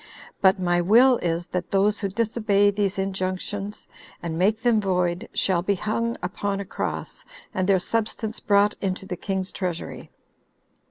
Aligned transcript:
But 0.41 0.57
my 0.57 0.81
will 0.81 1.17
is, 1.19 1.45
that 1.45 1.69
those 1.69 1.99
who 1.99 2.09
disobey 2.09 2.71
these 2.71 2.97
injunctions, 2.97 3.85
and 4.23 4.35
make 4.35 4.63
them 4.63 4.81
void, 4.81 5.29
shall 5.31 5.61
be 5.61 5.75
hung 5.75 6.17
upon 6.23 6.59
a 6.59 6.65
cross, 6.65 7.23
and 7.53 7.69
their 7.69 7.77
substance 7.77 8.39
brought 8.39 8.73
into 8.81 9.05
the 9.05 9.15
king's 9.15 9.51
treasury." 9.51 10.09